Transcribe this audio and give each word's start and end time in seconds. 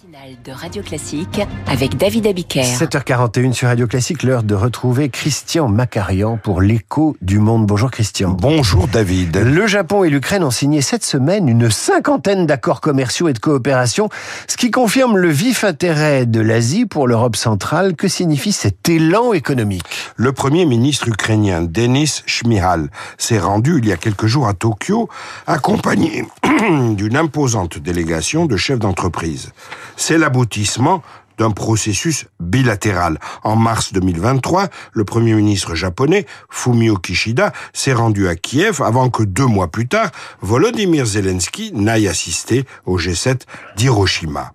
matinale 0.00 0.36
de 0.44 0.52
Radio 0.52 0.82
Classique 0.82 1.40
avec 1.66 1.96
David 1.96 2.26
Abiker. 2.26 2.62
7h41 2.62 3.52
sur 3.52 3.68
Radio 3.68 3.86
Classique, 3.86 4.22
l'heure 4.22 4.42
de 4.42 4.54
retrouver 4.54 5.08
Christian 5.08 5.68
Macarian 5.68 6.38
pour 6.38 6.62
l'écho 6.62 7.16
du 7.20 7.38
monde. 7.38 7.66
Bonjour 7.66 7.90
Christian. 7.90 8.30
Bonjour 8.30 8.88
David. 8.88 9.36
Le 9.36 9.66
Japon 9.66 10.04
et 10.04 10.10
l'Ukraine 10.10 10.44
ont 10.44 10.50
signé 10.50 10.80
cette 10.82 11.04
semaine 11.04 11.48
une 11.48 11.70
cinquantaine 11.70 12.46
d'accords 12.46 12.80
commerciaux 12.80 13.28
et 13.28 13.32
de 13.32 13.38
coopération, 13.38 14.08
ce 14.46 14.56
qui 14.56 14.70
confirme 14.70 15.16
le 15.18 15.28
vif 15.28 15.64
intérêt 15.64 16.26
de 16.26 16.40
l'Asie 16.40 16.86
pour 16.86 17.06
l'Europe 17.06 17.36
centrale. 17.36 17.94
Que 17.94 18.08
signifie 18.08 18.52
cet 18.52 18.88
élan 18.88 19.32
économique? 19.32 19.84
Le 20.16 20.32
premier 20.32 20.66
ministre 20.66 21.08
ukrainien 21.08 21.62
Denis 21.62 22.22
Shmihal 22.26 22.90
s'est 23.18 23.38
rendu 23.38 23.78
il 23.78 23.86
y 23.86 23.92
a 23.92 23.96
quelques 23.96 24.26
jours 24.26 24.46
à 24.46 24.54
Tokyo, 24.54 25.08
accompagné 25.46 26.26
d'une 26.44 27.16
imposante 27.16 27.78
délégation 27.78 28.46
de 28.46 28.56
chefs 28.56 28.78
d'entreprise. 28.78 29.52
C'est 29.96 30.18
l'aboutissement 30.18 31.02
d'un 31.38 31.50
processus 31.50 32.26
bilatéral. 32.40 33.18
En 33.42 33.56
mars 33.56 33.92
2023, 33.92 34.68
le 34.92 35.04
premier 35.04 35.34
ministre 35.34 35.74
japonais, 35.74 36.26
Fumio 36.50 36.96
Kishida, 36.96 37.52
s'est 37.72 37.94
rendu 37.94 38.28
à 38.28 38.36
Kiev 38.36 38.82
avant 38.82 39.10
que 39.10 39.22
deux 39.22 39.46
mois 39.46 39.68
plus 39.68 39.88
tard, 39.88 40.10
Volodymyr 40.40 41.06
Zelensky 41.06 41.72
n'aille 41.74 42.08
assister 42.08 42.64
au 42.84 42.98
G7 42.98 43.40
d'Hiroshima. 43.76 44.52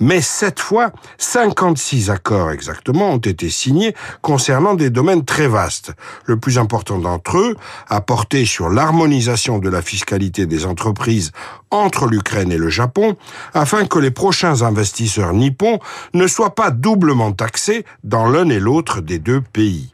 Mais 0.00 0.20
cette 0.20 0.60
fois, 0.60 0.92
56 1.18 2.10
accords 2.10 2.50
exactement 2.50 3.10
ont 3.12 3.18
été 3.18 3.50
signés 3.50 3.94
concernant 4.22 4.74
des 4.74 4.90
domaines 4.90 5.24
très 5.24 5.48
vastes. 5.48 5.92
Le 6.24 6.38
plus 6.38 6.58
important 6.58 6.98
d'entre 6.98 7.38
eux 7.38 7.56
a 7.88 8.00
porté 8.00 8.44
sur 8.44 8.68
l'harmonisation 8.68 9.58
de 9.58 9.68
la 9.68 9.82
fiscalité 9.82 10.46
des 10.46 10.66
entreprises 10.66 11.32
entre 11.70 12.06
l'Ukraine 12.06 12.52
et 12.52 12.58
le 12.58 12.70
Japon, 12.70 13.16
afin 13.54 13.84
que 13.86 13.98
les 13.98 14.10
prochains 14.10 14.62
investisseurs 14.62 15.32
nippons 15.32 15.78
ne 16.14 16.26
soient 16.26 16.54
pas 16.54 16.70
doublement 16.70 17.32
taxés 17.32 17.84
dans 18.04 18.26
l'un 18.28 18.48
et 18.48 18.60
l'autre 18.60 19.00
des 19.00 19.18
deux 19.18 19.40
pays. 19.40 19.92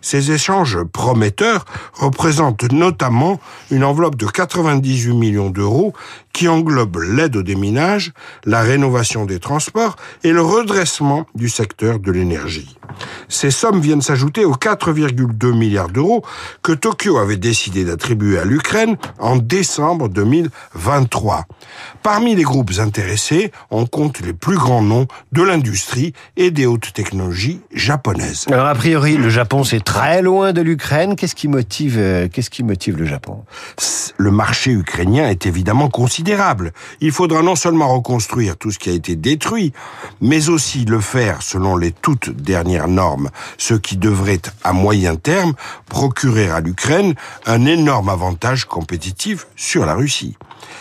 Ces 0.00 0.32
échanges 0.32 0.82
prometteurs 0.82 1.64
représentent 1.94 2.72
notamment 2.72 3.40
une 3.70 3.84
enveloppe 3.84 4.16
de 4.16 4.26
98 4.26 5.14
millions 5.14 5.50
d'euros 5.50 5.92
qui 6.32 6.48
englobe 6.48 6.98
l'aide 6.98 7.36
au 7.36 7.42
déminage, 7.42 8.12
la 8.44 8.60
rénovation 8.60 9.24
des 9.24 9.40
transports 9.40 9.96
et 10.22 10.32
le 10.32 10.42
redressement 10.42 11.26
du 11.34 11.48
secteur 11.48 11.98
de 11.98 12.12
l'énergie. 12.12 12.76
Ces 13.28 13.50
sommes 13.50 13.80
viennent 13.80 14.02
s'ajouter 14.02 14.44
aux 14.44 14.54
4,2 14.54 15.52
milliards 15.56 15.88
d'euros 15.88 16.22
que 16.62 16.72
Tokyo 16.72 17.16
avait 17.16 17.38
décidé 17.38 17.84
d'attribuer 17.84 18.38
à 18.38 18.44
l'Ukraine 18.44 18.96
en 19.18 19.36
décembre 19.36 20.08
2023. 20.08 21.46
Parmi 22.02 22.34
les 22.34 22.42
groupes 22.42 22.72
intéressés, 22.78 23.50
on 23.70 23.86
compte 23.86 24.20
les 24.20 24.32
plus 24.32 24.56
grands 24.56 24.82
noms 24.82 25.06
de 25.32 25.42
l'industrie 25.42 26.12
et 26.36 26.50
des 26.50 26.66
hautes 26.66 26.92
technologies 26.92 27.60
japonaises. 27.72 28.44
Alors 28.48 28.66
a 28.66 28.74
priori, 28.74 29.16
le 29.16 29.28
Japon 29.28 29.64
très 29.80 30.22
loin 30.22 30.52
de 30.52 30.60
l'Ukraine. 30.60 31.16
Qu'est-ce 31.16 31.34
qui 31.34 31.48
motive, 31.48 31.96
euh, 31.98 32.28
qu'est-ce 32.28 32.50
qui 32.50 32.62
motive 32.62 32.96
le 32.96 33.06
Japon? 33.06 33.44
Le 34.16 34.30
marché 34.30 34.70
ukrainien 34.70 35.28
est 35.28 35.46
évidemment 35.46 35.88
considérable. 35.88 36.72
Il 37.00 37.12
faudra 37.12 37.42
non 37.42 37.56
seulement 37.56 37.88
reconstruire 37.88 38.56
tout 38.56 38.70
ce 38.70 38.78
qui 38.78 38.90
a 38.90 38.92
été 38.92 39.16
détruit, 39.16 39.72
mais 40.20 40.48
aussi 40.48 40.84
le 40.84 41.00
faire 41.00 41.42
selon 41.42 41.76
les 41.76 41.92
toutes 41.92 42.30
dernières 42.30 42.88
normes, 42.88 43.30
ce 43.58 43.74
qui 43.74 43.96
devrait, 43.96 44.40
à 44.64 44.72
moyen 44.72 45.16
terme, 45.16 45.54
procurer 45.88 46.48
à 46.48 46.60
l'Ukraine 46.60 47.14
un 47.44 47.66
énorme 47.66 48.08
avantage 48.08 48.64
compétitif 48.64 49.46
sur 49.56 49.86
la 49.86 49.94
Russie. 49.94 50.36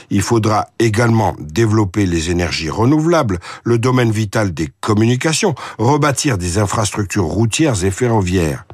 Il 0.09 0.21
faudra 0.21 0.67
également 0.79 1.35
développer 1.39 2.05
les 2.05 2.29
énergies 2.29 2.69
renouvelables, 2.69 3.39
le 3.63 3.77
domaine 3.77 4.11
vital 4.11 4.53
des 4.53 4.69
communications, 4.79 5.55
rebâtir 5.77 6.37
des 6.37 6.57
infrastructures 6.57 7.25
routières 7.25 7.83
et 7.83 7.91
ferroviaires. 7.91 8.65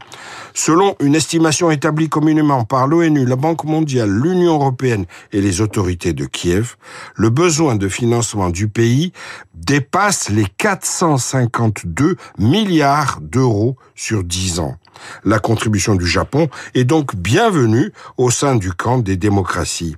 Selon 0.53 0.95
une 0.99 1.15
estimation 1.15 1.71
établie 1.71 2.09
communément 2.09 2.65
par 2.65 2.87
l'ONU, 2.87 3.25
la 3.25 3.35
Banque 3.35 3.63
mondiale, 3.63 4.11
l'Union 4.11 4.55
européenne 4.55 5.05
et 5.31 5.41
les 5.41 5.61
autorités 5.61 6.13
de 6.13 6.25
Kiev, 6.25 6.75
le 7.15 7.29
besoin 7.29 7.75
de 7.75 7.87
financement 7.87 8.49
du 8.49 8.67
pays 8.67 9.13
dépasse 9.53 10.29
les 10.29 10.45
452 10.57 12.17
milliards 12.37 13.19
d'euros 13.21 13.77
sur 13.95 14.23
10 14.23 14.59
ans. 14.59 14.75
La 15.23 15.39
contribution 15.39 15.95
du 15.95 16.05
Japon 16.05 16.49
est 16.75 16.83
donc 16.83 17.15
bienvenue 17.15 17.91
au 18.17 18.29
sein 18.29 18.55
du 18.55 18.71
camp 18.71 18.99
des 18.99 19.17
démocraties. 19.17 19.95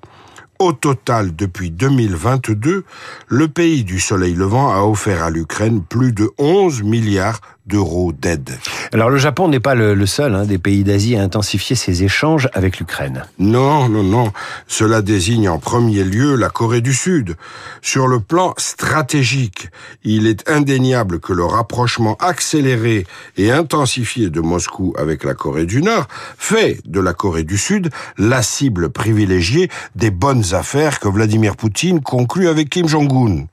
Au 0.59 0.71
total, 0.71 1.35
depuis 1.35 1.71
2022, 1.71 2.85
le 3.27 3.47
pays 3.47 3.83
du 3.83 3.99
soleil 3.99 4.33
levant 4.33 4.71
a 4.71 4.83
offert 4.83 5.23
à 5.23 5.29
l'Ukraine 5.29 5.83
plus 5.83 6.13
de 6.13 6.29
11 6.37 6.83
milliards 6.83 7.41
d'euros 7.65 8.11
d'aide. 8.11 8.57
Alors 8.91 9.09
le 9.09 9.17
Japon 9.17 9.47
n'est 9.47 9.59
pas 9.59 9.75
le, 9.75 10.05
seul 10.05 10.35
hein, 10.35 10.45
des 10.45 10.57
pays 10.57 10.83
d'Asie 10.83 11.15
à 11.15 11.21
intensifier 11.21 11.75
ses 11.75 12.03
échanges 12.03 12.49
avec 12.53 12.79
l'Ukraine. 12.79 13.23
Non, 13.39 13.87
non, 13.87 14.03
non. 14.03 14.31
Cela 14.67 15.01
désigne 15.01 15.47
en 15.47 15.59
premier 15.59 16.03
lieu 16.03 16.35
la 16.35 16.49
Corée 16.49 16.81
du 16.81 16.93
Sud. 16.93 17.35
Sur 17.81 18.07
le 18.07 18.19
plan 18.19 18.53
stratégique, 18.57 19.69
il 20.03 20.27
est 20.27 20.49
indéniable 20.49 21.19
que 21.19 21.31
le 21.31 21.45
rapprochement 21.45 22.15
accéléré 22.19 23.05
et 23.37 23.51
intensifié 23.51 24.29
de 24.29 24.41
Moscou 24.41 24.93
avec 24.97 25.23
la 25.23 25.33
Corée 25.33 25.65
du 25.65 25.81
Nord 25.81 26.07
fait 26.37 26.79
de 26.85 26.99
la 26.99 27.13
Corée 27.13 27.43
du 27.43 27.57
Sud 27.57 27.89
la 28.17 28.43
cible 28.43 28.89
privilégiée 28.89 29.69
des 29.95 30.11
bonnes 30.11 30.53
affaires 30.53 30.99
que 30.99 31.07
Vladimir 31.07 31.55
Poutine 31.55 32.01
conclut 32.01 32.47
avec 32.49 32.69
Kim 32.69 32.87
Jong-un. 32.87 33.45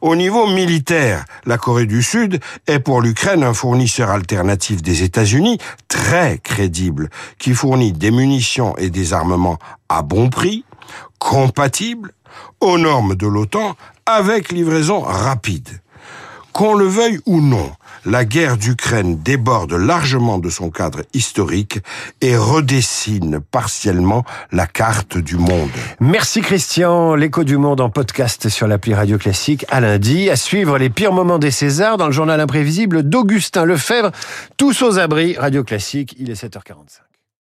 Au 0.00 0.16
niveau 0.16 0.46
militaire, 0.46 1.24
la 1.44 1.58
Corée 1.58 1.86
du 1.86 2.02
Sud 2.02 2.40
est 2.66 2.78
pour 2.78 3.02
l'Ukraine 3.02 3.41
un 3.42 3.54
fournisseur 3.54 4.10
alternatif 4.10 4.82
des 4.82 5.02
États-Unis 5.02 5.58
très 5.88 6.38
crédible, 6.38 7.10
qui 7.38 7.54
fournit 7.54 7.92
des 7.92 8.10
munitions 8.10 8.76
et 8.76 8.90
des 8.90 9.12
armements 9.12 9.58
à 9.88 10.02
bon 10.02 10.30
prix, 10.30 10.64
compatibles, 11.18 12.12
aux 12.60 12.78
normes 12.78 13.14
de 13.14 13.26
l'OTAN, 13.26 13.76
avec 14.06 14.50
livraison 14.50 15.00
rapide. 15.00 15.68
Qu'on 16.52 16.74
le 16.74 16.84
veuille 16.84 17.18
ou 17.24 17.40
non, 17.40 17.72
la 18.04 18.26
guerre 18.26 18.58
d'Ukraine 18.58 19.16
déborde 19.16 19.72
largement 19.72 20.38
de 20.38 20.50
son 20.50 20.68
cadre 20.70 21.00
historique 21.14 21.78
et 22.20 22.36
redessine 22.36 23.40
partiellement 23.40 24.24
la 24.50 24.66
carte 24.66 25.16
du 25.16 25.36
monde. 25.36 25.70
Merci 25.98 26.42
Christian. 26.42 27.14
L'écho 27.14 27.44
du 27.44 27.56
monde 27.56 27.80
en 27.80 27.88
podcast 27.88 28.50
sur 28.50 28.66
l'appli 28.66 28.92
Radio 28.92 29.16
Classique 29.16 29.64
à 29.70 29.80
lundi. 29.80 30.28
À 30.28 30.36
suivre 30.36 30.76
les 30.76 30.90
pires 30.90 31.12
moments 31.12 31.38
des 31.38 31.50
Césars 31.50 31.96
dans 31.96 32.06
le 32.06 32.12
journal 32.12 32.38
imprévisible 32.38 33.02
d'Augustin 33.02 33.64
Lefebvre. 33.64 34.10
Tous 34.58 34.82
aux 34.82 34.98
abris. 34.98 35.36
Radio 35.38 35.64
Classique, 35.64 36.14
il 36.18 36.30
est 36.30 36.42
7h45. 36.42 37.11